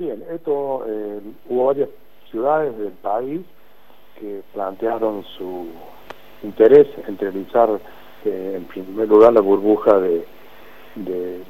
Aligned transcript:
Bien, 0.00 0.24
esto 0.32 0.82
eh, 0.88 1.20
hubo 1.50 1.66
varias 1.66 1.90
ciudades 2.30 2.74
del 2.78 2.92
país 3.02 3.42
que 4.18 4.40
plantearon 4.54 5.22
su 5.36 5.66
interés 6.42 6.86
en 7.06 7.18
realizar 7.18 7.68
eh, 8.24 8.54
en 8.56 8.64
primer 8.64 9.06
lugar 9.06 9.34
la 9.34 9.42
burbuja 9.42 10.00
de, 10.00 10.24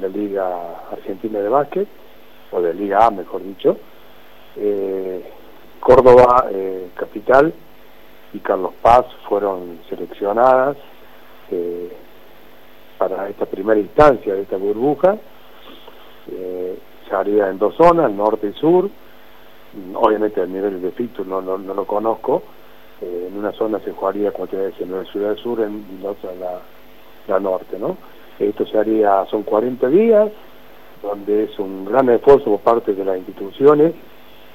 la 0.00 0.08
Liga 0.08 0.80
Argentina 0.90 1.38
de 1.38 1.48
Básquet, 1.48 1.86
o 2.50 2.60
de 2.60 2.74
Liga 2.74 3.06
A 3.06 3.12
mejor 3.12 3.44
dicho, 3.44 3.76
eh, 4.56 5.30
Córdoba 5.78 6.50
Capital 6.96 7.54
y 8.32 8.40
Carlos 8.40 8.72
Paz 8.82 9.06
fueron 9.28 9.78
seleccionadas 9.88 10.76
para 12.98 13.28
esta 13.28 13.46
primera 13.46 13.78
instancia 13.78 14.34
de 14.34 14.42
esta 14.42 14.56
burbuja 14.56 15.18
haría 17.12 17.48
en 17.48 17.58
dos 17.58 17.74
zonas, 17.76 18.10
norte 18.10 18.48
y 18.48 18.58
sur. 18.58 18.88
Obviamente 19.94 20.40
el 20.40 20.52
nivel 20.52 20.82
de 20.82 20.90
fixture 20.92 21.28
no, 21.28 21.40
no, 21.40 21.58
lo 21.58 21.84
conozco. 21.84 22.42
Eh, 23.00 23.28
en 23.30 23.38
una 23.38 23.52
zona 23.52 23.78
se 23.80 23.92
jugaría, 23.92 24.32
como 24.32 24.46
te 24.46 24.56
decía, 24.56 24.86
en 24.86 24.92
la 24.92 25.04
ciudad 25.04 25.30
del 25.30 25.38
sur, 25.38 25.60
en 25.60 25.84
la 26.02 26.10
otra 26.10 26.30
la, 26.34 26.60
la 27.28 27.40
norte, 27.40 27.78
¿no? 27.78 27.96
Esto 28.38 28.66
se 28.66 28.78
haría, 28.78 29.24
son 29.26 29.42
40 29.42 29.88
días, 29.88 30.30
donde 31.02 31.44
es 31.44 31.58
un 31.58 31.84
gran 31.84 32.08
esfuerzo 32.08 32.44
por 32.44 32.60
parte 32.60 32.94
de 32.94 33.04
las 33.04 33.18
instituciones 33.18 33.92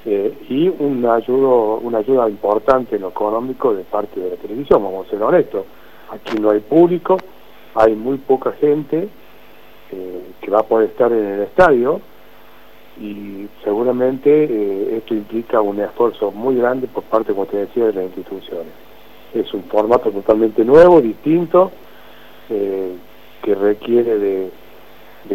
eh, 0.04 0.32
y 0.48 0.68
una 0.68 1.14
ayuda, 1.14 1.80
una 1.82 1.98
ayuda 1.98 2.28
importante 2.28 2.96
en 2.96 3.02
lo 3.02 3.08
económico 3.08 3.74
de 3.74 3.82
parte 3.82 4.20
de 4.20 4.30
la 4.30 4.36
televisión, 4.36 4.82
vamos 4.82 5.06
a 5.06 5.10
ser 5.10 5.22
honestos. 5.22 5.64
Aquí 6.10 6.38
no 6.38 6.50
hay 6.50 6.60
público, 6.60 7.16
hay 7.74 7.94
muy 7.94 8.18
poca 8.18 8.52
gente 8.52 9.08
eh, 9.90 10.22
que 10.40 10.50
va 10.50 10.60
a 10.60 10.62
poder 10.62 10.90
estar 10.90 11.10
en 11.10 11.24
el 11.24 11.40
estadio, 11.42 12.00
y 13.00 13.48
seguramente 13.62 14.44
eh, 14.44 14.96
esto 14.96 15.14
implica 15.14 15.60
un 15.60 15.80
esfuerzo 15.80 16.30
muy 16.30 16.56
grande 16.56 16.86
por 16.86 17.02
parte, 17.04 17.32
como 17.32 17.46
te 17.46 17.58
decía, 17.58 17.86
de 17.86 17.92
las 17.92 18.04
instituciones. 18.04 18.72
Es 19.34 19.52
un 19.52 19.64
formato 19.64 20.10
totalmente 20.10 20.64
nuevo, 20.64 21.00
distinto, 21.00 21.70
eh, 22.48 22.94
que 23.42 23.54
requiere 23.54 24.18
de, 24.18 24.50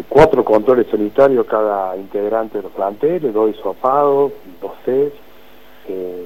cuatro 0.08 0.44
controles 0.44 0.86
sanitarios 0.90 1.46
cada 1.46 1.96
integrante 1.96 2.58
de 2.58 2.62
los 2.64 2.72
planteles, 2.72 3.32
dos 3.32 3.50
hisopados, 3.50 4.32
dos 4.60 4.72
test, 4.84 5.14
eh, 5.88 6.24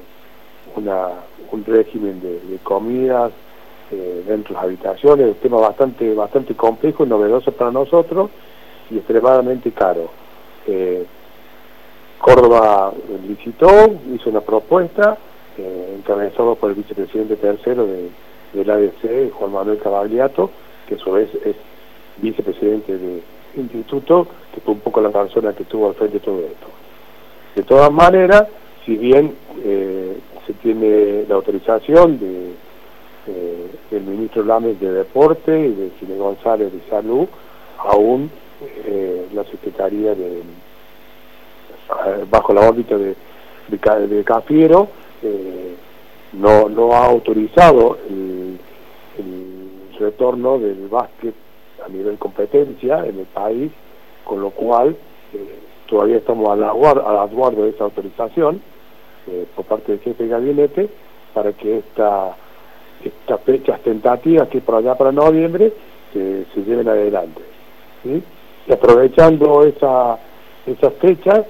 una, 0.75 1.09
un 1.51 1.65
régimen 1.65 2.19
de, 2.21 2.39
de 2.39 2.57
comidas 2.63 3.31
dentro 3.89 4.49
de 4.49 4.53
las 4.55 4.63
habitaciones, 4.63 5.27
un 5.27 5.33
tema 5.35 5.59
bastante, 5.59 6.13
bastante 6.13 6.53
complejo 6.55 7.05
y 7.05 7.07
novedoso 7.07 7.53
para 7.53 7.71
nosotros 7.71 8.29
y 8.89 8.97
extremadamente 8.97 9.71
caro. 9.71 10.09
Córdoba 12.19 12.93
licitó, 13.27 13.67
hizo 14.13 14.29
una 14.29 14.41
propuesta, 14.41 15.17
eh, 15.57 15.95
encabezado 15.97 16.55
por 16.55 16.71
el 16.71 16.75
vicepresidente 16.75 17.35
tercero 17.35 17.85
de, 17.85 18.09
del 18.53 18.69
ADC, 18.69 19.31
Juan 19.33 19.51
Manuel 19.51 19.79
Cavagliato, 19.79 20.49
que 20.87 20.95
a 20.95 20.97
su 20.97 21.11
vez 21.11 21.29
es 21.45 21.55
vicepresidente 22.17 22.97
del 22.97 23.21
instituto, 23.55 24.27
que 24.53 24.61
fue 24.61 24.73
un 24.73 24.79
poco 24.79 25.01
la 25.01 25.09
persona 25.09 25.53
que 25.53 25.63
estuvo 25.63 25.87
al 25.87 25.95
frente 25.95 26.19
de 26.19 26.25
todo 26.25 26.39
esto. 26.39 26.67
De 27.55 27.63
todas 27.63 27.91
maneras, 27.91 28.47
si 28.85 28.95
bien 28.95 29.35
eh, 29.63 30.17
se 30.45 30.53
tiene 30.53 31.25
la 31.27 31.35
autorización 31.35 32.19
de, 32.19 32.51
eh, 33.27 33.71
del 33.91 34.03
ministro 34.03 34.43
Lames 34.43 34.79
de 34.79 34.91
Deporte 34.91 35.59
y 35.59 35.73
de 35.73 35.91
Cine 35.99 36.17
González 36.17 36.71
de 36.71 36.79
Salud, 36.89 37.27
aún 37.77 38.31
eh, 38.85 39.27
la 39.33 39.43
Secretaría 39.45 40.15
de 40.15 40.41
bajo 42.29 42.53
la 42.53 42.69
órbita 42.69 42.97
de, 42.97 43.15
de, 43.67 44.23
Cafiero, 44.23 44.89
eh, 45.21 45.75
no, 46.33 46.69
no 46.69 46.93
ha 46.93 47.05
autorizado 47.05 47.97
el, 48.09 48.59
retorno 49.99 50.59
del 50.59 50.89
básquet 50.89 51.33
a 51.83 51.89
nivel 51.89 52.19
competencia 52.19 53.03
en 53.03 53.17
el 53.17 53.25
país, 53.25 53.71
con 54.23 54.41
lo 54.41 54.51
cual 54.51 54.95
eh, 55.33 55.59
todavía 55.87 56.17
estamos 56.17 56.49
a 56.49 56.55
la, 56.55 56.71
de 57.49 57.69
esa 57.69 57.85
autorización 57.85 58.61
por 59.55 59.65
parte 59.65 59.93
del 59.93 60.01
jefe 60.01 60.23
de 60.23 60.29
gabinete 60.29 60.89
para 61.33 61.51
que 61.53 61.79
esta, 61.79 62.35
estas 63.03 63.41
fechas 63.41 63.79
tentativas 63.81 64.47
que 64.49 64.61
por 64.61 64.75
allá 64.75 64.95
para 64.95 65.11
noviembre 65.11 65.73
se, 66.13 66.45
lleven 66.63 66.87
adelante. 66.87 67.41
Y 68.03 68.71
aprovechando 68.71 69.63
esa, 69.63 70.17
esas 70.65 70.93
fechas, 70.95 71.45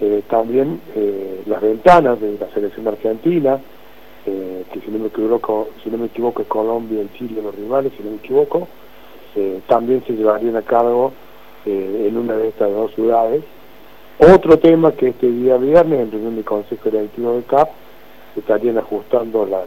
eh, 0.00 0.22
también 0.30 0.80
eh, 0.96 1.42
las 1.44 1.60
ventanas 1.60 2.18
de 2.20 2.38
la 2.38 2.48
selección 2.54 2.88
argentina, 2.88 3.60
eh, 4.24 4.64
que 4.72 4.80
si 4.80 4.90
no, 4.90 4.98
me 4.98 5.08
equivoco, 5.08 5.68
si 5.84 5.90
no 5.90 5.98
me 5.98 6.06
equivoco 6.06 6.40
es 6.40 6.48
Colombia 6.48 7.02
y 7.02 7.18
Chile 7.18 7.42
los 7.42 7.54
rivales, 7.54 7.92
si 7.96 8.02
no 8.02 8.12
me 8.12 8.16
equivoco, 8.16 8.66
también 9.68 10.02
se 10.06 10.14
llevarían 10.14 10.56
a 10.56 10.62
cargo 10.62 11.12
en 11.64 12.16
una 12.16 12.34
de 12.34 12.48
estas 12.48 12.68
dos 12.68 12.92
ciudades. 12.94 13.44
Otro 14.18 14.58
tema 14.58 14.90
que 14.90 15.10
este 15.10 15.30
día 15.30 15.56
viernes, 15.56 16.00
en 16.00 16.10
reunión 16.10 16.34
del 16.34 16.44
Consejo 16.44 16.90
Directivo 16.90 17.34
de 17.34 17.42
CAP, 17.44 17.68
estarían 18.36 18.78
ajustando 18.78 19.46
las, 19.46 19.66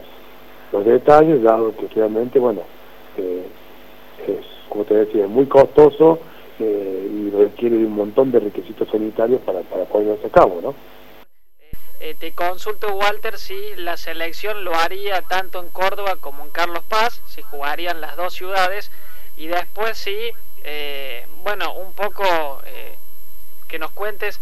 los 0.70 0.84
detalles, 0.84 1.42
dado 1.42 1.74
que 1.74 1.88
realmente, 1.94 2.38
bueno, 2.38 2.60
es, 3.16 4.44
como 4.68 4.84
te 4.84 4.96
decía, 4.96 5.26
muy 5.26 5.46
costoso 5.46 6.18
eh, 6.60 7.10
y 7.10 7.30
requiere 7.30 7.76
un 7.76 7.94
montón 7.94 8.30
de 8.30 8.40
requisitos 8.40 8.88
sanitarios 8.88 9.40
para, 9.42 9.60
para 9.62 9.84
poder 9.86 10.18
a 10.24 10.28
cabo, 10.28 10.60
¿no? 10.62 10.74
Eh, 12.00 12.14
te 12.18 12.32
consulto, 12.32 12.94
Walter, 12.94 13.38
si 13.38 13.58
la 13.76 13.96
selección 13.96 14.64
lo 14.64 14.74
haría 14.74 15.22
tanto 15.22 15.60
en 15.60 15.70
Córdoba 15.70 16.16
como 16.20 16.44
en 16.44 16.50
Carlos 16.50 16.84
Paz, 16.88 17.22
si 17.26 17.42
jugarían 17.42 18.00
las 18.00 18.16
dos 18.16 18.34
ciudades, 18.34 18.90
y 19.36 19.46
después 19.46 19.96
si, 19.98 20.16
eh, 20.64 21.26
bueno, 21.42 21.74
un 21.74 21.92
poco 21.94 22.60
que 23.68 23.78
nos 23.78 23.90
cuentes, 23.92 24.40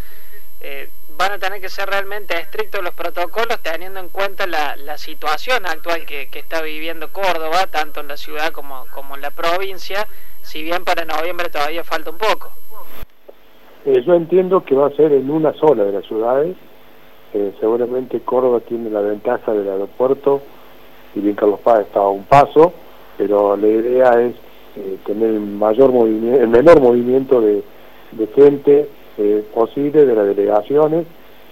van 1.17 1.33
a 1.33 1.39
tener 1.39 1.61
que 1.61 1.69
ser 1.69 1.89
realmente 1.89 2.39
estrictos 2.39 2.83
los 2.83 2.95
protocolos 2.95 3.61
teniendo 3.63 4.01
en 4.01 4.09
cuenta 4.09 4.47
la, 4.47 4.77
la 4.77 4.99
situación 4.99 5.67
actual 5.67 6.05
que, 6.05 6.29
que, 6.29 6.39
está 6.39 6.63
viviendo 6.63 7.13
Córdoba, 7.13 7.67
tanto 7.69 8.01
en 8.01 8.09
la 8.09 8.17
ciudad 8.17 8.53
como, 8.53 8.87
como 8.89 9.15
en 9.15 9.23
la 9.23 9.31
provincia, 9.31 10.09
si 10.43 10.63
bien 10.63 10.85
para 10.85 11.05
noviembre 11.05 11.49
todavía 11.51 11.85
falta 11.85 12.11
un 12.11 12.19
poco. 12.19 12.51
Eh, 13.85 14.03
yo 14.07 14.15
entiendo 14.15 14.65
que 14.65 14.75
va 14.75 14.87
a 14.87 14.97
ser 14.97 15.13
en 15.13 15.31
una 15.31 15.53
sola 15.55 15.85
de 15.85 15.93
las 15.93 16.05
ciudades. 16.07 16.57
Eh, 17.35 17.53
seguramente 17.59 18.21
Córdoba 18.21 18.61
tiene 18.61 18.91
la 18.91 19.01
ventaja 19.01 19.53
del 19.53 19.69
aeropuerto, 19.69 20.43
y 21.15 21.21
bien 21.21 21.35
Carlos 21.35 21.61
Paz 21.61 21.81
está 21.81 22.01
a 22.01 22.09
un 22.09 22.25
paso, 22.25 22.73
pero 23.17 23.57
la 23.57 23.67
idea 23.67 24.21
es 24.21 24.35
eh, 24.77 24.99
tener 25.07 25.31
el 25.31 25.41
mayor 25.41 25.93
movimiento, 25.93 26.43
el 26.43 26.49
menor 26.49 26.81
movimiento 26.81 27.41
de, 27.41 27.63
gente 28.35 28.89
posible 29.55 30.05
de 30.05 30.15
las 30.15 30.27
delegaciones. 30.27 31.07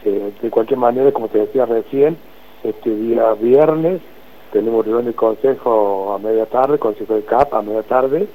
de 0.04 0.50
cualquier 0.50 0.78
manera, 0.78 1.12
como 1.12 1.28
te 1.28 1.38
decía 1.38 1.64
recién, 1.66 2.16
este 2.62 2.90
día 2.94 3.32
viernes 3.34 4.00
tenemos 4.52 4.84
reunión 4.84 5.06
de 5.06 5.14
consejo 5.14 6.12
a 6.12 6.18
media 6.18 6.46
tarde, 6.46 6.78
consejo 6.78 7.14
de 7.14 7.22
CAP 7.22 7.54
a 7.54 7.62
media 7.62 7.82
tarde, 7.82 8.28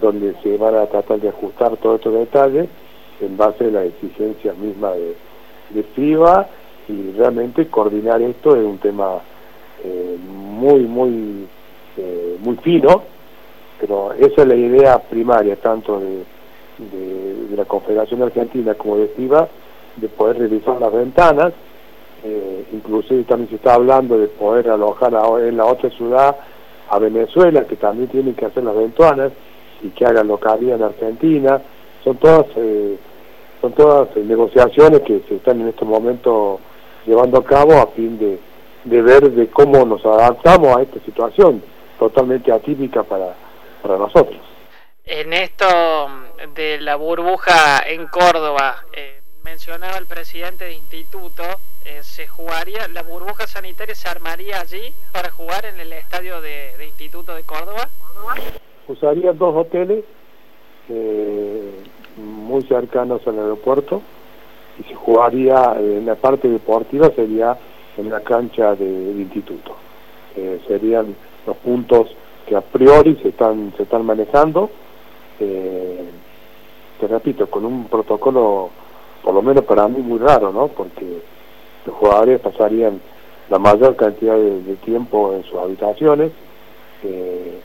donde 0.00 0.34
se 0.42 0.56
van 0.56 0.74
a 0.74 0.86
tratar 0.86 1.20
de 1.20 1.28
ajustar 1.28 1.76
todos 1.76 1.96
estos 1.96 2.14
detalles 2.14 2.68
en 3.20 3.36
base 3.36 3.66
a 3.66 3.68
las 3.68 3.86
exigencias 3.86 4.56
mismas 4.56 4.94
de, 4.94 5.14
de 5.70 5.82
FIBA 5.82 6.48
y 6.88 7.12
realmente 7.12 7.68
coordinar 7.68 8.20
esto 8.22 8.56
es 8.56 8.64
un 8.64 8.78
tema 8.78 9.20
eh, 9.84 10.16
muy, 10.26 10.80
muy, 10.80 11.46
eh, 11.96 12.36
muy 12.40 12.56
fino, 12.56 13.02
pero 13.80 14.12
esa 14.14 14.42
es 14.42 14.48
la 14.48 14.56
idea 14.56 14.98
primaria 14.98 15.56
tanto 15.56 16.00
de, 16.00 16.24
de, 16.78 17.56
la 17.56 17.64
Confederación 17.64 18.22
Argentina 18.22 18.74
como 18.74 18.96
de 18.96 19.08
FIBA, 19.08 19.48
de 19.96 20.08
poder 20.08 20.38
revisar 20.38 20.80
las 20.80 20.92
ventanas, 20.92 21.52
inclusive 22.72 23.22
también 23.24 23.48
se 23.48 23.56
está 23.56 23.74
hablando 23.74 24.18
de 24.18 24.26
poder 24.26 24.70
alojar 24.70 25.12
en 25.40 25.56
la 25.56 25.64
otra 25.64 25.90
ciudad 25.90 26.36
a 26.90 26.98
Venezuela, 26.98 27.64
que 27.64 27.76
también 27.76 28.08
tienen 28.08 28.34
que 28.34 28.46
hacer 28.46 28.64
las 28.64 28.76
ventanas, 28.76 29.32
y 29.82 29.88
que 29.90 30.04
haga 30.04 30.22
lo 30.24 30.38
que 30.38 30.48
haría 30.48 30.74
en 30.74 30.82
Argentina. 30.82 31.60
Son 32.04 32.16
todas, 32.16 32.46
eh, 32.56 32.96
son 33.60 33.72
todas 33.72 34.08
eh, 34.16 34.22
negociaciones 34.24 35.00
que 35.02 35.20
se 35.28 35.36
están 35.36 35.60
en 35.60 35.68
este 35.68 35.84
momento 35.84 36.60
llevando 37.06 37.38
a 37.38 37.44
cabo 37.44 37.72
a 37.74 37.86
fin 37.88 38.18
de, 38.18 38.38
de 38.84 39.02
ver 39.02 39.30
de 39.30 39.48
cómo 39.48 39.84
nos 39.84 40.04
adaptamos 40.04 40.76
a 40.76 40.82
esta 40.82 41.00
situación 41.00 41.62
totalmente 41.98 42.52
atípica 42.52 43.02
para, 43.02 43.34
para 43.82 43.98
nosotros. 43.98 44.38
En 45.04 45.32
esto 45.32 45.66
de 46.54 46.80
la 46.80 46.96
burbuja 46.96 47.82
en 47.86 48.06
Córdoba, 48.08 48.84
eh, 48.92 49.22
mencionaba 49.42 49.96
el 49.96 50.06
presidente 50.06 50.66
de 50.66 50.74
instituto, 50.74 51.42
se 52.02 52.26
jugaría, 52.26 52.86
la 52.88 53.02
burbuja 53.02 53.46
sanitaria 53.46 53.94
se 53.94 54.08
armaría 54.08 54.60
allí 54.60 54.92
para 55.10 55.30
jugar 55.30 55.64
en 55.64 55.80
el 55.80 55.90
estadio 55.94 56.42
de, 56.42 56.76
de 56.76 56.84
instituto 56.84 57.34
de 57.34 57.44
Córdoba 57.44 57.88
usaría 58.88 59.32
dos 59.32 59.54
hoteles 59.54 60.04
eh, 60.88 61.70
muy 62.16 62.62
cercanos 62.62 63.26
al 63.26 63.38
aeropuerto 63.38 64.02
y 64.78 64.82
se 64.84 64.94
jugaría 64.94 65.76
en 65.78 66.06
la 66.06 66.14
parte 66.14 66.48
deportiva 66.48 67.10
sería 67.10 67.56
en 67.96 68.10
la 68.10 68.20
cancha 68.20 68.74
del 68.74 69.20
instituto. 69.20 69.74
Eh, 70.36 70.60
serían 70.66 71.14
los 71.46 71.56
puntos 71.58 72.08
que 72.46 72.56
a 72.56 72.60
priori 72.60 73.16
se 73.22 73.28
están, 73.28 73.72
se 73.76 73.82
están 73.82 74.06
manejando, 74.06 74.70
eh, 75.40 76.04
te 76.98 77.06
repito, 77.06 77.48
con 77.48 77.64
un 77.64 77.84
protocolo, 77.86 78.70
por 79.22 79.34
lo 79.34 79.42
menos 79.42 79.64
para 79.64 79.86
mí, 79.88 80.00
muy 80.00 80.18
raro, 80.18 80.52
¿no? 80.52 80.68
Porque 80.68 81.22
los 81.84 81.94
jugadores 81.96 82.40
pasarían 82.40 83.00
la 83.50 83.58
mayor 83.58 83.96
cantidad 83.96 84.36
de, 84.36 84.76
tiempo 84.76 85.32
en 85.34 85.42
sus 85.44 85.58
habitaciones, 85.58 86.32
eh, 87.02 87.60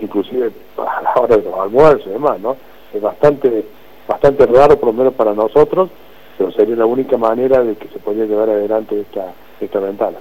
inclusive 0.00 0.50
a 0.76 1.02
la 1.02 1.14
hora 1.14 1.36
de 1.36 1.42
los 1.42 1.58
almuerzos 1.58 2.06
y 2.06 2.10
demás, 2.10 2.40
¿no? 2.40 2.56
Es 2.92 3.00
bastante, 3.00 3.64
bastante 4.06 4.46
raro, 4.46 4.78
por 4.78 4.88
lo 4.88 4.92
menos 4.92 5.14
para 5.14 5.34
nosotros, 5.34 5.90
pero 6.36 6.50
sería 6.52 6.76
la 6.76 6.86
única 6.86 7.16
manera 7.16 7.62
de 7.62 7.76
que 7.76 7.88
se 7.88 7.98
podría 7.98 8.24
llevar 8.24 8.48
adelante 8.48 9.00
esta, 9.00 9.32
esta 9.60 9.78
ventana. 9.78 10.18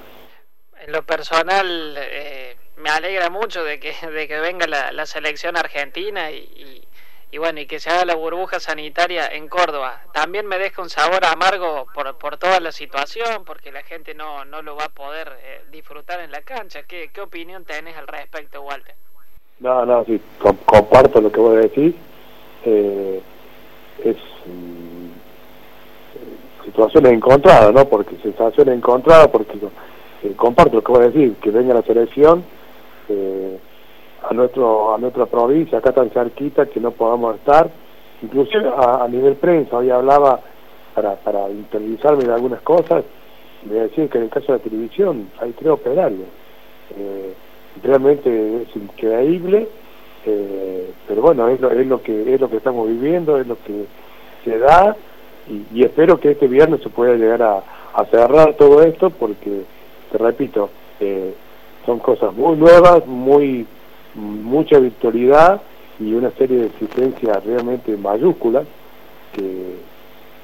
En 0.81 0.91
lo 0.91 1.03
personal, 1.03 1.95
eh, 1.97 2.55
me 2.77 2.89
alegra 2.89 3.29
mucho 3.29 3.63
de 3.63 3.79
que, 3.79 3.93
de 4.07 4.27
que 4.27 4.39
venga 4.39 4.67
la, 4.67 5.05
selección 5.05 5.57
argentina 5.57 6.31
y, 6.31 6.85
y, 7.31 7.37
bueno, 7.37 7.59
y 7.59 7.67
que 7.67 7.79
se 7.79 7.89
haga 7.89 8.05
la 8.05 8.15
burbuja 8.15 8.59
sanitaria 8.59 9.27
en 9.27 9.47
Córdoba. 9.47 10.01
También 10.13 10.45
me 10.45 10.57
deja 10.57 10.81
un 10.81 10.89
sabor 10.89 11.25
amargo 11.25 11.87
por, 11.93 12.17
por 12.17 12.37
toda 12.37 12.59
la 12.59 12.71
situación, 12.71 13.43
porque 13.45 13.71
la 13.71 13.83
gente 13.83 14.13
no, 14.13 14.45
no 14.45 14.61
lo 14.61 14.75
va 14.75 14.85
a 14.85 14.89
poder 14.89 15.37
eh, 15.41 15.61
disfrutar 15.71 16.21
en 16.21 16.31
la 16.31 16.41
cancha. 16.41 16.83
¿Qué, 16.83 17.11
¿Qué 17.13 17.21
opinión 17.21 17.65
tenés 17.65 17.97
al 17.97 18.07
respecto, 18.07 18.61
Walter? 18.61 18.95
No, 19.59 19.85
no, 19.85 20.05
sí, 20.05 20.21
comparto 20.65 21.19
lo 21.19 21.31
que 21.31 21.39
vos 21.39 21.55
decís. 21.55 21.93
Eh, 22.65 23.21
es 24.03 24.15
mm, 24.15 25.09
situaciones 26.65 27.11
encontradas, 27.11 27.73
¿no? 27.73 27.85
Porque 27.85 28.15
sensaciones 28.23 28.75
encontradas, 28.75 29.27
porque 29.27 29.57
eh, 30.23 30.33
comparto 30.37 30.77
lo 30.77 30.83
que 30.83 30.91
vos 30.91 31.13
decís, 31.13 31.33
que 31.41 31.51
venga 31.51 31.73
la 31.73 31.81
selección 31.81 32.43
eh, 33.09 33.59
a 34.29 34.33
nuestro 34.33 34.93
a 34.93 34.97
nuestra 34.97 35.25
provincia, 35.25 35.79
acá 35.79 35.91
tan 35.91 36.09
cerquita, 36.11 36.67
que 36.67 36.79
no 36.79 36.91
podamos 36.91 37.35
estar, 37.35 37.69
inclusive 38.21 38.69
a, 38.75 39.07
nivel 39.09 39.35
prensa, 39.35 39.77
hoy 39.77 39.89
hablaba 39.89 40.39
para, 40.95 41.15
para 41.15 41.49
interiorizarme 41.49 42.23
de 42.23 42.33
algunas 42.33 42.61
cosas, 42.61 43.03
me 43.63 43.75
decían 43.75 44.07
que 44.07 44.19
en 44.19 44.25
el 44.25 44.29
caso 44.29 44.53
de 44.53 44.59
la 44.59 44.63
televisión 44.63 45.29
hay 45.41 45.51
tres 45.51 45.69
operarios. 45.69 46.27
Eh, 46.97 47.33
realmente 47.83 48.63
es 48.63 48.75
increíble, 48.75 49.67
eh, 50.25 50.91
pero 51.07 51.21
bueno, 51.21 51.47
es 51.47 51.59
lo, 51.59 51.71
es 51.71 51.87
lo 51.87 52.01
que 52.01 52.33
es 52.33 52.41
lo 52.41 52.49
que 52.49 52.57
estamos 52.57 52.87
viviendo, 52.87 53.39
es 53.39 53.47
lo 53.47 53.57
que 53.63 53.85
se 54.43 54.57
da 54.57 54.95
y, 55.73 55.83
espero 55.83 56.19
que 56.19 56.31
este 56.31 56.47
viernes 56.47 56.81
se 56.81 56.89
pueda 56.89 57.15
llegar 57.15 57.41
a, 57.41 57.63
cerrar 58.11 58.53
todo 58.53 58.81
esto 58.81 59.09
porque, 59.09 59.63
te 60.09 60.17
repito, 60.17 60.69
eh, 61.01 61.33
son 61.85 61.99
cosas 61.99 62.33
muy 62.33 62.55
nuevas, 62.55 63.05
muy 63.05 63.65
mucha 64.15 64.79
virtualidad 64.79 65.61
y 65.99 66.13
una 66.13 66.31
serie 66.31 66.59
de 66.59 66.65
exigencias 66.67 67.43
realmente 67.43 67.97
mayúsculas 67.97 68.65
que, 69.33 69.75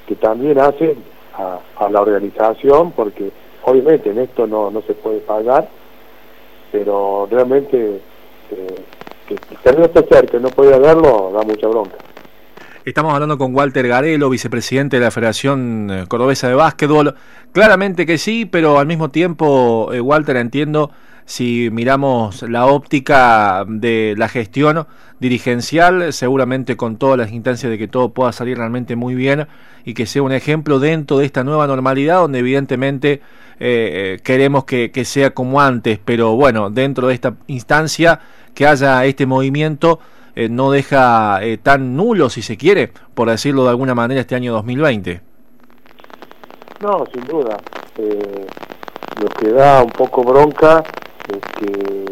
que 0.06 0.14
también 0.16 0.58
hacen 0.58 0.96
a, 1.34 1.60
a 1.76 1.88
la 1.88 2.02
organización 2.02 2.92
porque 2.92 3.30
obviamente 3.64 4.10
en 4.10 4.18
esto 4.18 4.46
no, 4.46 4.70
no 4.70 4.82
se 4.82 4.94
puede 4.94 5.20
pagar 5.20 5.68
pero 6.76 7.26
realmente 7.30 8.00
eh, 8.50 8.76
que 9.26 9.72
no 9.72 9.84
está 9.86 10.02
cerca 10.02 10.38
no 10.38 10.50
podía 10.50 10.76
verlo 10.78 11.30
da 11.32 11.42
mucha 11.42 11.66
bronca. 11.68 11.96
Estamos 12.86 13.12
hablando 13.12 13.36
con 13.36 13.52
Walter 13.52 13.88
Garelo, 13.88 14.30
vicepresidente 14.30 14.98
de 14.98 15.04
la 15.04 15.10
Federación 15.10 15.90
eh, 15.90 16.04
Cordobesa 16.06 16.46
de 16.46 16.54
Básquetbol. 16.54 17.16
Claramente 17.50 18.06
que 18.06 18.16
sí, 18.16 18.44
pero 18.44 18.78
al 18.78 18.86
mismo 18.86 19.10
tiempo, 19.10 19.92
eh, 19.92 20.00
Walter, 20.00 20.36
entiendo, 20.36 20.92
si 21.24 21.68
miramos 21.72 22.42
la 22.42 22.66
óptica 22.66 23.64
de 23.66 24.14
la 24.16 24.28
gestión 24.28 24.86
dirigencial, 25.18 26.12
seguramente 26.12 26.76
con 26.76 26.96
todas 26.96 27.18
las 27.18 27.32
instancias 27.32 27.72
de 27.72 27.76
que 27.76 27.88
todo 27.88 28.10
pueda 28.10 28.30
salir 28.30 28.56
realmente 28.56 28.94
muy 28.94 29.16
bien 29.16 29.48
y 29.84 29.94
que 29.94 30.06
sea 30.06 30.22
un 30.22 30.30
ejemplo 30.30 30.78
dentro 30.78 31.18
de 31.18 31.26
esta 31.26 31.42
nueva 31.42 31.66
normalidad, 31.66 32.18
donde 32.18 32.38
evidentemente 32.38 33.20
eh, 33.58 34.20
queremos 34.22 34.64
que, 34.64 34.92
que 34.92 35.04
sea 35.04 35.30
como 35.30 35.60
antes, 35.60 35.98
pero 36.04 36.36
bueno, 36.36 36.70
dentro 36.70 37.08
de 37.08 37.14
esta 37.14 37.34
instancia, 37.48 38.20
que 38.54 38.64
haya 38.64 39.04
este 39.04 39.26
movimiento 39.26 39.98
eh, 40.38 40.50
no 40.50 40.70
deja 40.70 41.42
eh, 41.42 41.56
tan 41.56 41.96
nulo, 41.96 42.28
si 42.28 42.42
se 42.42 42.58
quiere, 42.58 42.92
por 43.14 43.30
decirlo 43.30 43.64
de 43.64 43.70
alguna 43.70 43.94
manera, 43.94 44.20
este 44.20 44.34
año 44.34 44.52
2020. 44.52 45.22
No, 46.82 47.06
sin 47.10 47.24
duda. 47.24 47.56
Eh, 47.96 48.46
lo 49.22 49.28
que 49.28 49.50
da 49.50 49.82
un 49.82 49.90
poco 49.92 50.22
bronca 50.22 50.84
es 51.32 51.40
que 51.58 52.04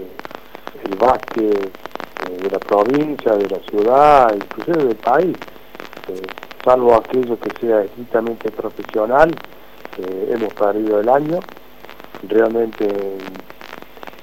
el 0.85 0.99
básquet 0.99 1.71
de 2.41 2.51
la 2.51 2.59
provincia, 2.61 3.33
de 3.33 3.47
la 3.47 3.59
ciudad, 3.69 4.35
inclusive 4.35 4.85
del 4.85 4.97
país, 4.97 5.37
salvo 6.65 6.95
aquello 6.95 7.39
que 7.39 7.51
sea 7.61 7.83
estrictamente 7.83 8.51
profesional, 8.51 9.35
hemos 10.31 10.55
perdido 10.55 10.99
el 10.99 11.11
año. 11.11 11.41
Realmente, 12.27 12.89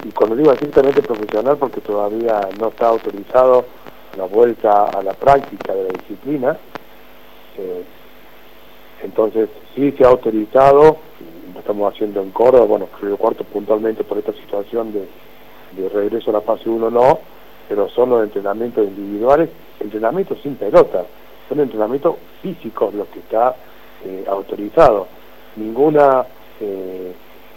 y 0.03 0.09
cuando 0.09 0.35
digo 0.35 0.51
estrictamente 0.53 1.03
profesional, 1.03 1.57
porque 1.57 1.81
todavía 1.81 2.49
no 2.59 2.69
está 2.69 2.87
autorizado 2.87 3.63
la 4.17 4.25
vuelta 4.25 4.85
a 4.85 5.01
la 5.01 5.13
práctica 5.13 5.73
de 5.73 5.83
la 5.83 5.89
disciplina. 5.89 6.57
Eh, 7.57 7.83
entonces, 9.03 9.49
sí 9.75 9.91
se 9.97 10.03
ha 10.03 10.09
autorizado, 10.09 10.97
lo 11.53 11.59
estamos 11.59 11.93
haciendo 11.93 12.21
en 12.21 12.31
Córdoba, 12.31 12.65
bueno, 12.65 12.87
Río 13.01 13.17
Cuarto 13.17 13.43
puntualmente 13.43 14.03
por 14.03 14.17
esta 14.17 14.33
situación 14.33 14.93
de, 14.93 15.07
regreso 15.89 16.29
a 16.29 16.33
la 16.33 16.41
fase 16.41 16.69
1 16.69 16.89
no, 16.89 17.19
pero 17.67 17.89
son 17.89 18.09
los 18.09 18.23
entrenamientos 18.23 18.85
individuales, 18.85 19.49
entrenamientos 19.79 20.39
sin 20.43 20.55
pelota, 20.55 21.05
son 21.49 21.59
entrenamientos 21.61 22.15
físicos 22.41 22.93
los 22.93 23.07
que 23.07 23.19
está 23.19 23.55
eh, 24.05 24.25
autorizado. 24.27 25.07
Ninguna 25.55 26.25
eh, 26.59 27.13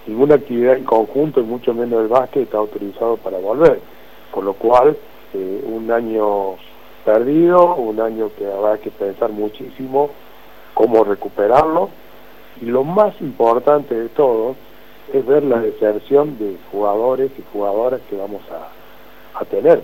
ninguna 0.07 0.37
actividad 0.37 0.77
en 0.77 0.85
conjunto, 0.85 1.41
y 1.41 1.45
mucho 1.45 1.75
menos 1.75 2.03
el 2.03 2.09
básquet, 2.09 2.45
está 2.45 2.59
autorizado 2.59 3.17
para 3.17 3.39
volver. 3.39 3.81
Por 4.33 4.45
lo 4.45 4.55
cual, 4.55 4.97
un 5.39 5.91
año 5.91 6.57
perdido, 7.05 7.75
un 7.77 8.01
año 8.01 8.31
que 8.37 8.47
habrá 8.51 8.79
que 8.79 8.91
pensar 8.91 9.31
muchísimo 9.31 10.11
cómo 10.75 11.05
recuperarlo 11.05 11.91
y 12.61 12.67
lo 12.67 12.85
más 12.85 13.21
importante 13.21 13.95
de 13.95 14.09
todo 14.11 14.57
es 15.13 15.25
ver 15.27 15.45
la 15.45 15.61
deserción 15.61 16.39
de 16.39 16.57
jugadores 16.71 17.31
y 17.39 17.45
jugadoras 17.53 18.01
que 18.09 18.17
vamos 18.17 18.43
a, 18.51 19.45
tener. 19.47 19.83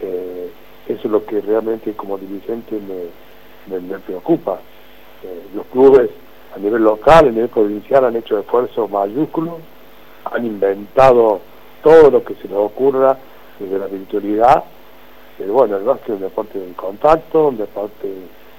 Eh, 0.00 0.50
eso 0.86 1.00
es 1.04 1.10
lo 1.10 1.24
que 1.24 1.40
realmente 1.40 1.94
como 1.94 2.18
dirigente 2.18 2.78
me, 3.66 3.80
me, 3.80 3.98
preocupa. 3.98 4.60
Eh, 5.22 5.42
los 5.54 5.66
clubes 5.66 6.10
a 6.54 6.58
nivel 6.58 6.84
local, 6.84 7.26
a 7.26 7.30
nivel 7.30 7.48
provincial 7.48 8.04
han 8.04 8.16
hecho 8.16 8.38
esfuerzos 8.38 8.90
mayúsculos, 8.90 9.54
han 10.30 10.46
inventado 10.46 11.40
todo 11.82 12.10
lo 12.10 12.24
que 12.24 12.34
se 12.34 12.46
les 12.46 12.56
ocurra 12.56 13.16
desde 13.58 13.78
la 13.78 13.86
virtualidad 13.86 14.64
pero 15.38 15.52
bueno, 15.52 15.76
el 15.76 15.84
básquet 15.84 16.10
es 16.10 16.14
un 16.16 16.20
deporte 16.20 16.58
de 16.58 16.72
contacto, 16.72 17.48
un 17.48 17.56
deporte 17.56 18.08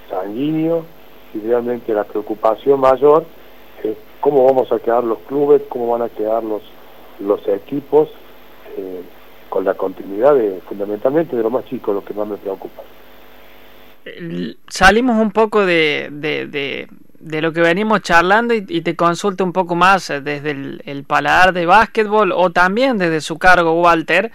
sanguíneo, 0.10 0.86
y 1.34 1.39
realmente 1.39 1.94
la 1.94 2.03
preocupación 2.03 2.79
mayor 2.79 3.25
es 3.84 3.98
cómo 4.20 4.46
vamos 4.46 4.72
a 4.72 4.79
quedar 4.79 5.03
los 5.03 5.20
clubes, 5.20 5.62
cómo 5.70 5.91
van 5.91 6.01
a 6.01 6.10
quedar 6.10 6.44
los, 6.44 6.62
los 7.20 7.46
equipos, 7.48 8.10
eh, 8.77 9.01
con 9.50 9.63
la 9.63 9.74
continuidad 9.75 10.36
de, 10.36 10.60
fundamentalmente 10.67 11.36
de 11.36 11.44
lo 11.44 11.50
más 11.50 11.65
chico, 11.65 11.94
lo 11.94 12.03
que 12.03 12.13
más 12.13 12.27
me 12.27 12.38
preocupa. 12.38 12.84
Salimos 14.67 15.20
un 15.22 15.32
poco 15.32 15.65
de, 15.65 16.10
de, 16.12 16.46
de, 17.20 17.41
lo 17.41 17.53
que 17.53 17.62
venimos 17.62 18.01
charlando 18.01 18.53
y, 18.53 18.82
te 18.82 18.96
consulto 18.96 19.44
un 19.44 19.53
poco 19.53 19.75
más 19.75 20.10
desde 20.10 20.51
el, 20.51 20.82
el 20.86 21.05
paladar 21.05 21.53
de 21.53 21.65
básquetbol 21.65 22.32
o 22.34 22.51
también 22.51 22.98
desde 22.98 23.22
su 23.22 23.38
cargo, 23.39 23.82
Walter. 23.82 24.32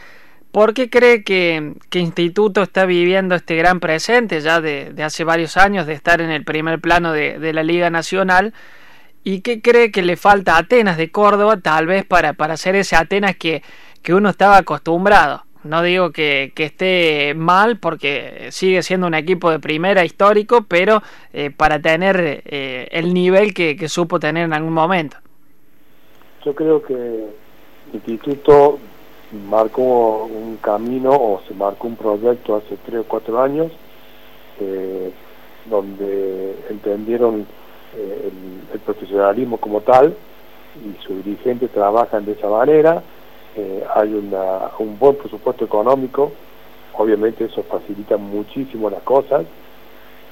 ¿Por 0.52 0.74
qué 0.74 0.90
cree 0.90 1.22
que, 1.22 1.74
que, 1.90 2.00
Instituto 2.00 2.62
está 2.62 2.84
viviendo 2.84 3.36
este 3.36 3.54
gran 3.54 3.78
presente 3.78 4.40
ya 4.40 4.60
de, 4.60 4.92
hace 5.02 5.22
varios 5.22 5.56
años 5.56 5.86
de 5.86 5.92
estar 5.92 6.20
en 6.20 6.30
el 6.30 6.44
primer 6.44 6.80
plano 6.80 7.12
de, 7.12 7.52
la 7.52 7.62
Liga 7.62 7.88
Nacional? 7.88 8.52
¿Y 9.22 9.42
qué 9.42 9.62
cree 9.62 9.92
que 9.92 10.02
le 10.02 10.16
falta 10.16 10.56
a 10.56 10.58
Atenas 10.58 10.96
de 10.96 11.10
Córdoba 11.12 11.58
tal 11.58 11.86
vez 11.86 12.04
para, 12.04 12.32
para 12.32 12.56
ser 12.56 12.74
ese 12.74 12.96
Atenas 12.96 13.36
que, 13.36 13.62
que 14.02 14.12
uno 14.12 14.30
estaba 14.30 14.56
acostumbrado? 14.56 15.44
No 15.62 15.82
digo 15.82 16.10
que, 16.10 16.52
que, 16.54 16.64
esté 16.64 17.34
mal 17.36 17.78
porque 17.78 18.48
sigue 18.50 18.82
siendo 18.82 19.06
un 19.06 19.14
equipo 19.14 19.50
de 19.50 19.60
primera 19.60 20.04
histórico, 20.04 20.64
pero 20.66 21.02
eh, 21.32 21.50
para 21.50 21.80
tener 21.80 22.42
eh, 22.46 22.88
el 22.90 23.14
nivel 23.14 23.54
que, 23.54 23.76
que 23.76 23.88
supo 23.88 24.18
tener 24.18 24.46
en 24.46 24.54
algún 24.54 24.72
momento. 24.72 25.18
Yo 26.44 26.54
creo 26.54 26.82
que 26.82 27.26
Instituto 27.92 28.80
marcó 29.32 30.24
un 30.24 30.56
camino 30.56 31.10
o 31.10 31.40
se 31.46 31.54
marcó 31.54 31.86
un 31.86 31.96
proyecto 31.96 32.56
hace 32.56 32.76
tres 32.84 33.00
o 33.00 33.04
cuatro 33.04 33.40
años 33.40 33.70
eh, 34.60 35.12
donde 35.66 36.56
entendieron 36.68 37.46
eh, 37.96 38.30
el, 38.72 38.80
profesionalismo 38.80 39.58
como 39.58 39.82
tal 39.82 40.16
y 40.76 41.02
sus 41.04 41.24
dirigentes 41.24 41.70
trabajan 41.70 42.24
de 42.24 42.32
esa 42.32 42.48
manera, 42.48 43.02
eh, 43.56 43.84
hay 43.94 44.14
un 44.14 44.98
buen 44.98 45.16
presupuesto 45.16 45.64
económico, 45.64 46.32
obviamente 46.96 47.44
eso 47.44 47.62
facilita 47.64 48.16
muchísimo 48.16 48.88
las 48.88 49.02
cosas. 49.02 49.44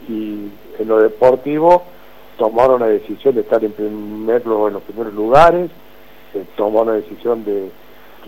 Y 0.09 0.49
en 0.79 0.89
lo 0.89 1.01
deportivo 1.01 1.83
tomaron 2.39 2.81
la 2.81 2.87
decisión 2.87 3.35
de 3.35 3.43
estar 3.43 3.63
en, 3.65 3.73
primer, 3.73 4.43
en 4.43 4.73
los 4.73 4.83
primeros 4.83 5.13
lugares, 5.13 5.71
tomó 6.57 6.85
la 6.85 6.93
decisión 6.93 7.45
de 7.45 7.71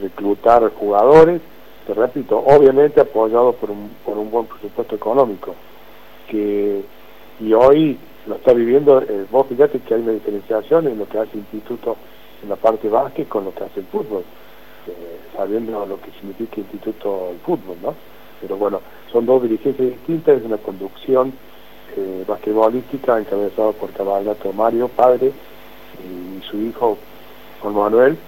reclutar 0.01 0.71
jugadores, 0.75 1.41
te 1.87 1.95
repito, 1.95 2.39
obviamente 2.39 3.01
apoyado 3.01 3.53
por 3.53 3.71
un, 3.71 3.91
por 4.05 4.19
un 4.19 4.31
buen 4.31 4.47
presupuesto 4.47 4.95
económico, 4.95 5.55
que 6.29 6.83
y 7.41 7.53
hoy 7.55 7.99
lo 8.27 8.37
está 8.37 8.53
viviendo, 8.53 9.01
eh, 9.01 9.27
vos 9.31 9.47
fíjate 9.49 9.81
que 9.81 9.95
hay 9.95 10.03
una 10.03 10.13
diferenciación 10.13 10.87
en 10.87 10.99
lo 10.99 11.09
que 11.09 11.19
hace 11.19 11.33
el 11.33 11.39
instituto 11.41 11.97
en 12.43 12.49
la 12.49 12.57
parte 12.57 12.89
básquet 12.89 13.29
con 13.29 13.45
lo 13.45 13.55
que 13.55 13.65
hace 13.65 13.81
el 13.81 13.87
fútbol, 13.87 14.23
eh, 14.87 15.19
sabiendo 15.37 15.85
lo 15.87 16.01
que 16.01 16.11
significa 16.13 16.57
el 16.57 16.63
instituto 16.63 17.31
el 17.33 17.39
fútbol, 17.39 17.77
¿no? 17.83 17.95
Pero 18.41 18.57
bueno, 18.57 18.81
son 19.11 19.27
dos 19.27 19.43
dirigencias 19.43 19.89
distintas, 19.89 20.39
es 20.39 20.45
una 20.45 20.59
conducción 20.59 21.33
eh, 21.97 22.25
basquetbolística 22.27 23.19
encabezada 23.19 23.73
por 23.73 23.91
Cabalgato 23.91 24.53
Mario, 24.53 24.89
padre, 24.89 25.33
y 25.99 26.43
su 26.47 26.59
hijo 26.59 26.99
Juan 27.61 27.75
Manuel, 27.75 28.19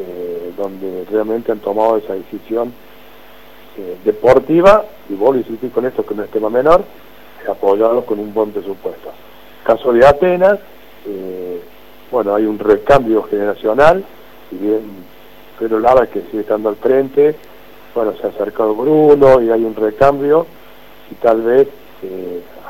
eh, 0.00 0.52
donde 0.56 1.04
realmente 1.10 1.52
han 1.52 1.58
tomado 1.58 1.98
esa 1.98 2.14
decisión 2.14 2.72
eh, 3.76 3.98
deportiva, 4.04 4.84
y 5.10 5.14
vuelvo 5.14 5.34
a 5.34 5.38
insistir 5.38 5.70
con 5.70 5.84
esto 5.84 6.06
que 6.06 6.14
no 6.14 6.24
es 6.24 6.30
tema 6.30 6.48
menor, 6.48 6.82
apoyado 7.48 8.06
con 8.06 8.18
un 8.18 8.32
buen 8.32 8.50
presupuesto. 8.50 9.10
Caso 9.62 9.92
de 9.92 10.06
Atenas, 10.06 10.58
eh, 11.06 11.60
bueno, 12.10 12.34
hay 12.34 12.46
un 12.46 12.58
recambio 12.58 13.22
generacional, 13.24 14.02
si 14.48 14.56
bien 14.56 14.80
Pedro 15.58 15.80
Lava 15.80 16.06
que 16.06 16.22
sigue 16.22 16.40
estando 16.40 16.70
al 16.70 16.76
frente, 16.76 17.36
bueno, 17.94 18.14
se 18.18 18.26
ha 18.26 18.30
acercado 18.30 18.74
Bruno 18.74 19.40
y 19.42 19.50
hay 19.50 19.64
un 19.64 19.74
recambio, 19.74 20.46
y 21.10 21.14
tal 21.16 21.42
vez 21.42 21.68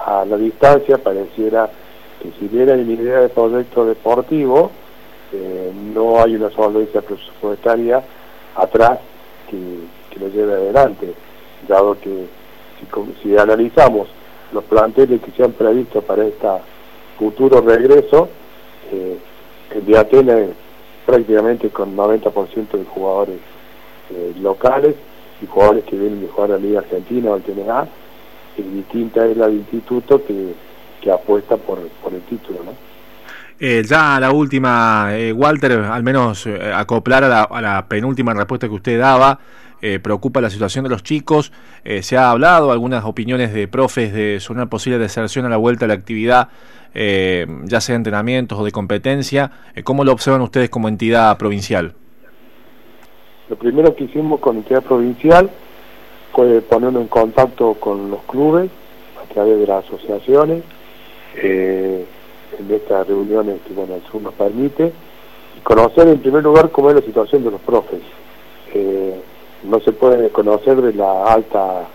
a 0.04 0.24
la 0.24 0.36
distancia 0.36 0.98
pareciera 0.98 1.70
que 2.20 2.32
si 2.38 2.58
hay 2.58 2.62
una 2.62 2.92
idea 2.92 3.20
de 3.20 3.28
proyecto 3.28 3.84
deportivo, 3.84 4.72
no 5.94 6.22
hay 6.22 6.34
una 6.34 6.50
solvencia 6.50 7.00
presupuestaria 7.02 8.02
atrás 8.56 8.98
que, 9.48 10.18
lo 10.18 10.28
lleve 10.28 10.52
adelante, 10.52 11.14
dado 11.66 11.98
que 11.98 12.26
si, 13.22 13.36
analizamos 13.36 14.08
los 14.52 14.64
planteles 14.64 15.22
que 15.22 15.30
se 15.30 15.44
han 15.44 15.52
previsto 15.52 16.02
para 16.02 16.26
este 16.26 16.46
futuro 17.18 17.60
regreso, 17.60 18.28
eh, 18.92 19.16
el 19.74 19.86
de 19.86 19.98
Atenas 19.98 20.48
prácticamente 21.06 21.70
con 21.70 21.96
90% 21.96 22.70
de 22.72 22.84
jugadores 22.84 23.38
eh, 24.10 24.34
locales 24.40 24.94
y 25.40 25.46
jugadores 25.46 25.84
que 25.84 25.96
vienen 25.96 26.20
de 26.20 26.28
jugar 26.28 26.50
a 26.50 26.54
la 26.54 26.60
Liga 26.60 26.80
Argentina 26.80 27.30
o 27.30 27.34
al 27.34 27.42
TNA, 27.42 27.88
y 28.58 28.62
distinta 28.62 29.26
es 29.26 29.36
la 29.36 29.46
del 29.46 29.56
instituto 29.56 30.22
que, 30.24 30.54
apuesta 31.10 31.56
por, 31.56 31.78
por 32.02 32.12
el 32.12 32.20
título, 32.22 32.58
¿no? 32.62 32.89
Eh, 33.62 33.82
ya 33.86 34.18
la 34.18 34.32
última, 34.32 35.10
eh, 35.12 35.34
Walter, 35.34 35.72
al 35.72 36.02
menos 36.02 36.46
eh, 36.46 36.72
acoplar 36.74 37.24
a 37.24 37.60
la, 37.60 37.86
penúltima 37.88 38.32
respuesta 38.32 38.66
que 38.66 38.74
usted 38.74 38.98
daba, 38.98 39.38
preocupa 40.02 40.42
la 40.42 40.50
situación 40.50 40.84
de 40.84 40.90
los 40.90 41.02
chicos, 41.02 41.52
se 42.02 42.18
ha 42.18 42.30
hablado 42.30 42.70
algunas 42.70 43.02
opiniones 43.06 43.54
de 43.54 43.66
profes 43.66 44.12
de 44.12 44.38
una 44.50 44.66
posible 44.66 44.98
deserción 44.98 45.46
a 45.46 45.48
la 45.48 45.56
vuelta 45.56 45.86
a 45.86 45.88
la 45.88 45.94
actividad, 45.94 46.48
ya 46.92 47.80
sea 47.80 47.94
de 47.94 47.96
entrenamientos 47.96 48.58
o 48.58 48.64
de 48.64 48.72
competencia, 48.72 49.50
¿cómo 49.82 50.04
lo 50.04 50.12
observan 50.12 50.42
ustedes 50.42 50.68
como 50.68 50.86
entidad 50.86 51.38
provincial? 51.38 51.94
Lo 53.48 53.56
primero 53.56 53.96
que 53.96 54.04
hicimos 54.04 54.38
con 54.40 54.58
entidad 54.58 54.82
provincial 54.82 55.48
fue 56.34 56.60
ponernos 56.60 57.00
en 57.00 57.08
contacto 57.08 57.72
con 57.72 58.10
los 58.10 58.20
clubes 58.24 58.70
a 59.24 59.32
través 59.32 59.60
de 59.60 59.66
las 59.66 59.82
asociaciones, 59.86 60.62
en 62.58 62.70
estas 62.74 63.06
reuniones 63.06 63.60
que 63.66 63.72
bueno, 63.72 63.94
el 63.94 64.02
Zoom 64.02 64.24
nos 64.24 64.34
permite, 64.34 64.92
y 65.56 65.60
conocer 65.60 66.08
en 66.08 66.18
primer 66.18 66.42
lugar 66.42 66.70
cómo 66.70 66.90
es 66.90 66.96
la 66.96 67.02
situación 67.02 67.44
de 67.44 67.50
los 67.50 67.60
profes. 67.60 68.00
Eh, 68.74 69.20
no 69.64 69.80
se 69.80 69.92
puede 69.92 70.30
conocer 70.30 70.80
de 70.80 70.94
la 70.94 71.24
alta 71.24 71.86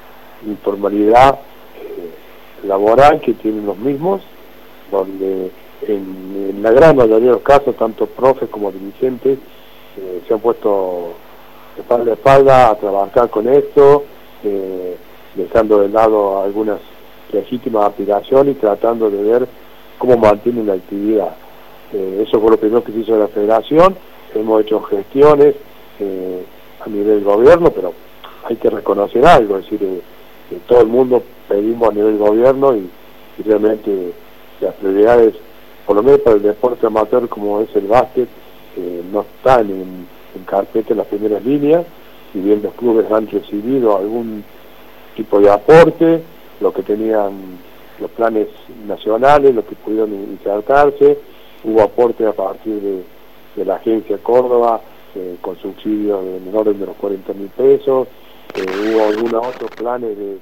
informalidad 0.46 1.40
eh, 1.82 2.68
laboral 2.68 3.22
que 3.22 3.34
tienen 3.34 3.66
los 3.66 3.78
mismos, 3.78 4.22
donde 4.92 5.52
en, 5.88 6.62
la 6.62 6.72
gran 6.72 6.96
mayoría 6.96 7.28
de 7.28 7.34
los 7.34 7.42
casos, 7.42 7.76
tanto 7.76 8.06
profes 8.08 8.50
como 8.50 8.72
dirigentes 8.72 9.40
eh, 9.98 10.22
se 10.28 10.34
han 10.34 10.40
puesto 10.40 11.14
de 11.76 11.82
espalda 11.82 12.12
a 12.12 12.14
espalda 12.14 12.70
a 12.70 12.76
trabajar 12.76 13.30
con 13.30 13.48
esto, 13.48 14.04
dejando 15.36 15.80
de 15.80 15.90
lado 15.90 16.42
algunas 16.42 16.80
legítimas 17.32 17.90
aspiraciones 17.90 18.56
y 18.56 18.60
tratando 18.60 19.10
de 19.10 19.24
ver 19.24 19.48
cómo 19.98 20.18
mantienen 20.18 20.68
la 20.68 20.74
actividad. 20.74 21.36
Eh, 21.94 22.26
eso 22.28 22.40
fue 22.40 22.52
lo 22.52 22.58
primero 22.58 22.84
que 22.84 22.92
se 22.92 23.00
hizo 23.00 23.18
la 23.18 23.28
federación, 23.28 23.96
hemos 24.34 24.62
hecho 24.62 24.82
gestiones 24.82 25.56
eh, 26.00 26.44
a 26.86 26.90
nivel 26.90 27.24
gobierno, 27.24 27.72
pero 27.72 27.94
hay 28.44 28.56
que 28.58 28.70
reconocer 28.70 29.26
algo, 29.26 29.58
es 29.58 29.64
decir, 29.64 29.82
eh, 29.84 30.02
todo 30.68 30.82
el 30.82 30.88
mundo 30.88 31.24
pedimos 31.48 31.90
a 31.90 31.94
nivel 31.94 32.18
gobierno 32.18 32.76
y, 32.76 32.90
realmente 33.44 34.14
las 34.62 34.74
prioridades, 34.76 35.34
por 35.86 35.98
lo 35.98 36.04
menos 36.04 36.22
para 36.22 36.38
el 36.38 36.42
deporte 36.42 36.88
amateur 36.88 37.28
como 37.28 37.60
es 37.60 37.76
el 37.76 37.86
básquet, 37.86 38.30
no 39.12 39.22
están 39.22 39.70
en, 39.70 40.08
en 40.36 40.44
carpeta 40.46 40.94
en 40.94 41.00
las 41.00 41.08
primeras 41.08 41.44
líneas, 41.44 41.86
si 42.32 42.40
bien 42.40 42.62
los 42.64 42.74
clubes 42.76 43.12
han 43.12 43.28
recibido 43.28 43.98
algún 43.98 44.46
tipo 45.18 45.42
de 45.42 45.50
aporte, 45.50 46.22
lo 46.62 46.72
que 46.72 46.82
tenían 46.82 47.34
los 48.00 48.12
planes 48.12 48.48
nacionales, 48.88 49.54
los 49.54 49.66
que 49.66 49.76
pudieron 49.76 50.14
insertarse, 50.14 51.18
hubo 51.64 51.82
aporte 51.82 52.26
a 52.26 52.34
partir 52.34 52.82
de, 52.82 53.04
la 53.64 53.76
agencia 53.76 54.18
Córdoba 54.18 54.82
eh, 55.16 55.38
con 55.40 55.58
subsidios 55.58 56.26
en 56.26 56.50
el 56.50 56.56
orden 56.56 56.78
de 56.78 56.88
los 56.88 56.96
40 56.98 57.34
mil 57.34 57.48
pesos, 57.48 58.08
eh, 58.54 58.66
hubo 58.66 59.06
algunos 59.06 59.48
otros 59.48 59.72
planes 59.72 60.18
de, 60.18 60.38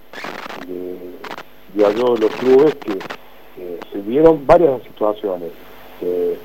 de, 1.75 1.85
ayuda 1.85 2.13
de 2.15 2.19
los 2.21 2.31
clubes 2.37 2.75
que 2.75 2.97
se 3.91 4.01
vieron 4.01 4.45
varias 4.45 4.81
situaciones. 4.83 5.51
Eh, 6.01 6.37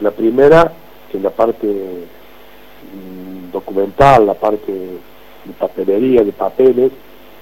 la 0.00 0.10
primera, 0.10 0.72
que 1.10 1.16
en 1.16 1.22
la 1.22 1.30
parte 1.30 1.66
mm, 1.66 3.50
documental, 3.52 4.26
la 4.26 4.34
parte 4.34 4.72
de 4.72 5.52
papelería, 5.58 6.22
de 6.22 6.32
papeles, 6.32 6.92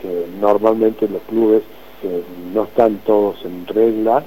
que 0.00 0.26
normalmente 0.40 1.08
los 1.08 1.22
clubes 1.22 1.62
no 2.52 2.64
están 2.64 2.98
todos 3.06 3.44
en 3.44 3.66
regla 3.66 4.22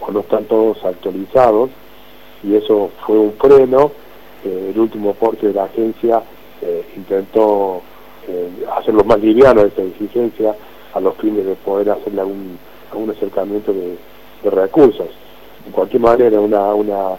o 0.00 0.10
no 0.10 0.20
están 0.20 0.44
todos 0.44 0.84
actualizados 0.84 1.70
y 2.42 2.54
eso 2.54 2.90
fue 3.06 3.18
un 3.18 3.32
freno. 3.32 3.92
Eh, 4.44 4.70
el 4.74 4.80
último 4.80 5.10
aporte 5.10 5.48
de 5.48 5.54
la 5.54 5.64
agencia 5.64 6.22
eh, 6.62 6.84
intentó 6.96 7.82
eh, 8.26 8.48
hacerlo 8.76 9.04
más 9.04 9.20
liviano 9.20 9.62
esta 9.62 9.82
exigencia 9.82 10.54
a 10.94 11.00
los 11.00 11.14
fines 11.16 11.44
de 11.44 11.54
poder 11.56 11.90
hacerle 11.90 12.22
algún, 12.22 12.58
algún 12.90 13.10
acercamiento 13.10 13.72
de, 13.72 13.96
recursos. 14.42 15.08
De 15.66 15.70
cualquier 15.70 16.00
manera, 16.00 16.40
una, 16.40 16.74
una, 16.74 17.10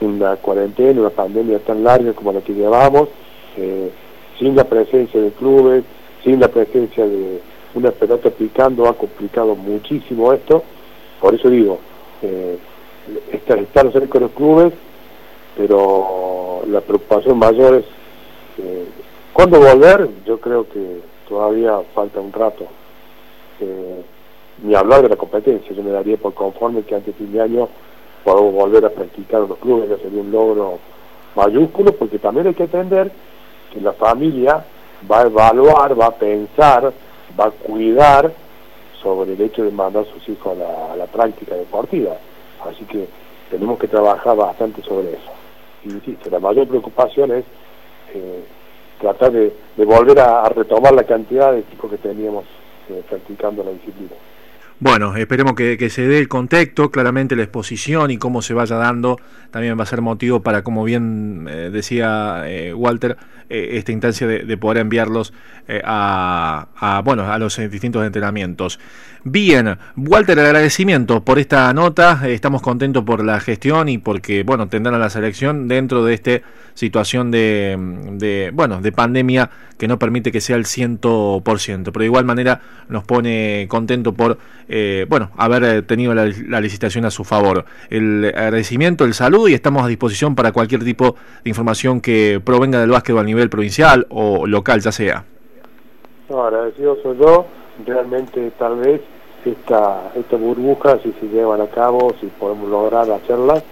una 0.00 0.36
cuarentena, 0.36 1.00
una 1.00 1.10
pandemia 1.10 1.58
tan 1.58 1.82
larga 1.82 2.12
como 2.12 2.32
la 2.32 2.40
que 2.40 2.54
llevamos, 2.54 3.08
sin 4.38 4.54
la 4.54 4.62
presencia 4.62 5.20
de 5.20 5.32
clubes, 5.32 5.82
sin 6.22 6.38
la 6.38 6.46
presencia 6.46 7.04
de 7.04 7.40
una 7.76 7.90
pelota 7.90 8.30
picando 8.30 8.88
ha 8.88 8.94
complicado 8.94 9.54
muchísimo 9.54 10.32
esto, 10.32 10.62
por 11.20 11.34
eso 11.34 11.48
digo, 11.48 11.78
eh, 12.22 12.58
están 13.32 13.92
cerca 13.92 14.14
de 14.14 14.20
los 14.20 14.30
clubes, 14.32 14.72
pero 15.56 16.62
la 16.68 16.80
preocupación 16.80 17.38
mayor 17.38 17.76
es 17.76 17.84
eh, 18.58 18.86
¿cuándo 19.32 19.60
volver? 19.60 20.08
Yo 20.24 20.40
creo 20.40 20.66
que 20.68 21.00
todavía 21.28 21.80
falta 21.94 22.20
un 22.20 22.32
rato. 22.32 22.66
Eh, 23.60 24.02
ni 24.62 24.74
hablar 24.74 25.02
de 25.02 25.10
la 25.10 25.16
competencia, 25.16 25.74
yo 25.74 25.82
me 25.82 25.90
daría 25.90 26.16
por 26.16 26.32
conforme 26.32 26.82
que 26.82 26.94
antes 26.94 27.14
de 27.14 27.24
fin 27.24 27.32
de 27.32 27.42
año 27.42 27.68
podamos 28.24 28.54
volver 28.54 28.84
a 28.86 28.90
practicar 28.90 29.42
en 29.42 29.48
los 29.48 29.58
clubes, 29.58 29.90
ya 29.90 29.98
sería 29.98 30.20
un 30.20 30.32
logro 30.32 30.78
mayúsculo, 31.34 31.92
porque 31.92 32.18
también 32.18 32.46
hay 32.46 32.54
que 32.54 32.62
entender 32.62 33.12
que 33.72 33.80
la 33.80 33.92
familia 33.92 34.64
va 35.10 35.20
a 35.20 35.26
evaluar, 35.26 36.00
va 36.00 36.06
a 36.06 36.14
pensar, 36.14 36.92
va 37.38 37.46
a 37.46 37.50
cuidar 37.50 38.32
sobre 39.02 39.34
el 39.34 39.40
hecho 39.40 39.64
de 39.64 39.70
mandar 39.70 40.04
a 40.04 40.12
sus 40.12 40.28
hijos 40.28 40.56
a 40.58 40.96
la, 40.96 41.06
práctica 41.06 41.54
deportiva. 41.54 42.16
Así 42.68 42.84
que 42.84 43.06
tenemos 43.50 43.78
que 43.78 43.88
trabajar 43.88 44.36
bastante 44.36 44.82
sobre 44.82 45.12
eso. 45.12 45.32
Y 45.84 45.90
insisto, 45.90 46.30
la 46.30 46.40
mayor 46.40 46.66
preocupación 46.66 47.30
es 47.32 47.44
eh, 48.14 48.44
tratar 49.00 49.32
de, 49.32 49.52
volver 49.76 50.18
a, 50.20 50.48
retomar 50.48 50.92
la 50.94 51.04
cantidad 51.04 51.52
de 51.52 51.64
chicos 51.68 51.90
que 51.90 51.98
teníamos 51.98 52.44
eh, 52.88 53.02
practicando 53.08 53.62
la 53.62 53.70
disciplina. 53.70 54.16
Bueno. 54.78 55.16
esperemos 55.16 55.54
que, 55.54 55.88
se 55.90 56.06
dé 56.06 56.18
el 56.18 56.28
contexto, 56.28 56.90
claramente 56.90 57.34
la 57.34 57.42
exposición 57.42 58.10
y 58.10 58.18
cómo 58.18 58.42
se 58.42 58.52
vaya 58.52 58.76
dando, 58.76 59.18
también 59.50 59.78
va 59.78 59.84
a 59.84 59.86
ser 59.86 60.02
motivo 60.02 60.42
para, 60.42 60.62
como 60.62 60.84
bien 60.84 61.46
eh, 61.48 61.70
decía 61.72 62.42
eh, 62.46 62.74
Walter, 62.74 63.16
eh, 63.48 63.70
esta 63.72 63.92
instancia 63.92 64.26
de, 64.26 64.56
poder 64.58 64.78
enviarlos 64.78 65.32
a, 65.84 67.02
bueno, 67.04 67.30
a 67.32 67.38
los 67.38 67.56
distintos 67.70 68.04
entrenamientos. 68.04 68.78
Bien, 69.24 69.78
Walter, 69.96 70.38
el 70.38 70.46
agradecimiento 70.46 71.24
por 71.24 71.38
esta 71.38 71.72
nota, 71.72 72.28
estamos 72.28 72.62
contentos 72.62 73.02
por 73.02 73.24
la 73.24 73.40
gestión 73.40 73.88
y 73.88 73.98
porque, 73.98 74.44
bueno, 74.44 74.68
tendrán 74.68 74.94
a 74.94 74.98
la 74.98 75.10
selección 75.10 75.66
dentro 75.66 76.04
de 76.04 76.14
esta 76.14 76.40
situación 76.74 77.30
de, 77.32 77.76
de, 78.12 78.50
bueno, 78.54 78.80
de 78.80 78.92
pandemia 78.92 79.50
que 79.78 79.88
no 79.88 79.98
permite 79.98 80.30
que 80.32 80.40
sea 80.40 80.56
el 80.56 80.64
100%, 80.64 81.84
pero 81.84 82.00
de 82.00 82.04
igual 82.04 82.24
manera 82.24 82.60
nos 82.88 83.04
pone 83.04 83.66
contento 83.68 84.14
por 84.14 84.38
eh, 84.68 85.06
bueno, 85.08 85.30
haber 85.36 85.64
eh, 85.64 85.82
tenido 85.82 86.14
la, 86.14 86.60
licitación 86.60 87.04
a 87.04 87.10
su 87.10 87.24
favor. 87.24 87.64
El 87.90 88.24
agradecimiento, 88.24 89.04
el 89.04 89.14
saludo 89.14 89.48
y 89.48 89.54
estamos 89.54 89.84
a 89.84 89.88
disposición 89.88 90.34
para 90.34 90.52
cualquier 90.52 90.84
tipo 90.84 91.16
de 91.44 91.50
información 91.50 92.00
que 92.00 92.40
provenga 92.44 92.80
del 92.80 92.90
básquetbol 92.90 93.20
a 93.20 93.24
nivel 93.24 93.48
provincial 93.48 94.06
o 94.10 94.46
local, 94.46 94.80
ya 94.80 94.92
sea. 94.92 95.24
No, 96.28 96.44
agradecido 96.44 96.96
soy 97.02 97.16
yo. 97.18 97.46
Realmente, 97.86 98.50
tal 98.58 98.76
vez 98.76 99.00
esta, 99.44 100.10
esta 100.16 100.36
burbuja, 100.36 100.98
si 101.02 101.12
se 101.20 101.26
llevan 101.26 101.60
a 101.60 101.68
cabo, 101.68 102.14
si 102.20 102.26
podemos 102.26 102.68
lograr 102.68 103.10
hacerlas, 103.10 103.62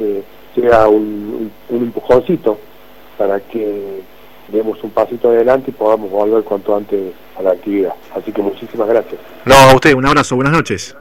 eh, 0.00 0.22
sea 0.54 0.88
un, 0.88 1.50
un 1.68 1.82
empujoncito 1.82 2.58
para 3.16 3.38
que 3.40 4.02
demos 4.52 4.82
un 4.84 4.90
pasito 4.90 5.30
adelante 5.30 5.70
y 5.70 5.74
podamos 5.74 6.10
volver 6.10 6.44
cuanto 6.44 6.76
antes 6.76 7.12
a 7.38 7.42
la 7.42 7.52
actividad. 7.52 7.94
Así 8.14 8.30
que 8.32 8.42
muchísimas 8.42 8.88
gracias. 8.88 9.20
No, 9.44 9.54
a 9.54 9.74
usted, 9.74 9.94
un 9.94 10.06
abrazo, 10.06 10.36
buenas 10.36 10.52
noches. 10.52 10.94